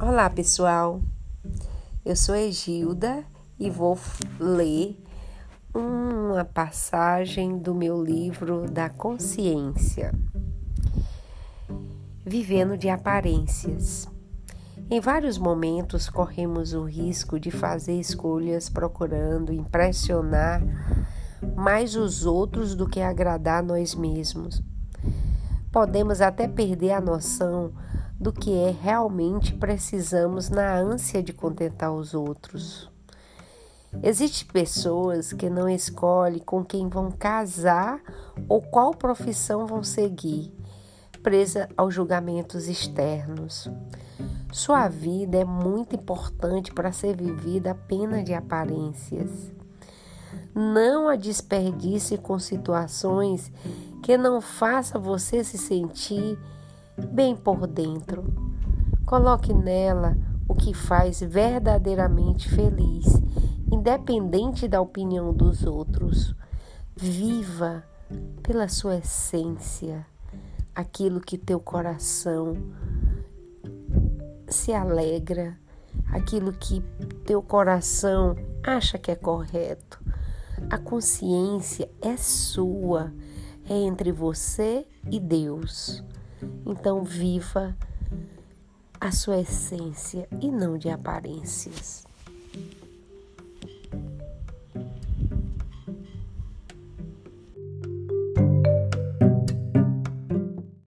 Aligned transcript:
Olá, 0.00 0.30
pessoal. 0.30 1.02
Eu 2.04 2.14
sou 2.14 2.36
Egilda 2.36 3.24
e 3.58 3.68
vou 3.68 3.98
ler 4.38 4.96
uma 5.74 6.44
passagem 6.44 7.58
do 7.58 7.74
meu 7.74 8.00
livro 8.00 8.70
da 8.70 8.88
consciência. 8.88 10.14
Vivendo 12.24 12.78
de 12.78 12.88
aparências. 12.88 14.08
Em 14.88 15.00
vários 15.00 15.38
momentos 15.38 16.08
corremos 16.08 16.72
o 16.72 16.84
risco 16.84 17.40
de 17.40 17.50
fazer 17.50 17.98
escolhas 17.98 18.68
procurando 18.68 19.52
impressionar 19.52 20.62
mais 21.56 21.96
os 21.96 22.24
outros 22.24 22.76
do 22.76 22.88
que 22.88 23.00
agradar 23.00 23.60
nós 23.60 23.92
mesmos. 23.96 24.62
Podemos 25.72 26.20
até 26.20 26.46
perder 26.46 26.92
a 26.92 27.00
noção 27.00 27.72
do 28.18 28.32
que 28.32 28.52
é 28.52 28.70
realmente 28.70 29.54
precisamos 29.54 30.48
na 30.48 30.76
ânsia 30.76 31.22
de 31.22 31.32
contentar 31.32 31.92
os 31.92 32.14
outros. 32.14 32.90
Existem 34.02 34.46
pessoas 34.48 35.32
que 35.32 35.48
não 35.48 35.68
escolhem 35.68 36.40
com 36.40 36.64
quem 36.64 36.88
vão 36.88 37.10
casar 37.10 38.00
ou 38.48 38.60
qual 38.60 38.92
profissão 38.92 39.66
vão 39.66 39.82
seguir, 39.82 40.52
presa 41.22 41.68
aos 41.76 41.94
julgamentos 41.94 42.66
externos. 42.66 43.70
Sua 44.52 44.88
vida 44.88 45.38
é 45.38 45.44
muito 45.44 45.96
importante 45.96 46.72
para 46.72 46.92
ser 46.92 47.16
vivida 47.16 47.72
apenas 47.72 48.24
de 48.24 48.34
aparências. 48.34 49.52
Não 50.54 51.08
a 51.08 51.16
desperdice 51.16 52.18
com 52.18 52.38
situações 52.38 53.50
que 54.02 54.16
não 54.16 54.40
façam 54.40 55.00
você 55.00 55.42
se 55.42 55.58
sentir 55.58 56.38
bem 56.96 57.36
por 57.36 57.66
dentro. 57.66 58.24
Coloque 59.06 59.52
nela 59.52 60.16
o 60.48 60.54
que 60.54 60.74
faz 60.74 61.20
verdadeiramente 61.20 62.48
feliz, 62.48 63.06
independente 63.70 64.68
da 64.68 64.80
opinião 64.80 65.32
dos 65.32 65.64
outros. 65.64 66.34
Viva 66.96 67.84
pela 68.42 68.68
sua 68.68 68.96
essência, 68.96 70.06
aquilo 70.74 71.20
que 71.20 71.36
teu 71.36 71.58
coração 71.58 72.56
se 74.48 74.72
alegra, 74.72 75.58
aquilo 76.12 76.52
que 76.52 76.80
teu 77.24 77.42
coração 77.42 78.36
acha 78.62 78.98
que 78.98 79.10
é 79.10 79.16
correto. 79.16 80.02
A 80.70 80.78
consciência 80.78 81.90
é 82.00 82.16
sua, 82.16 83.12
é 83.68 83.74
entre 83.74 84.12
você 84.12 84.86
e 85.10 85.18
Deus. 85.18 86.02
Então, 86.66 87.02
viva 87.02 87.76
a 89.00 89.12
sua 89.12 89.38
essência 89.40 90.28
e 90.40 90.50
não 90.50 90.78
de 90.78 90.88
aparências. 90.88 92.06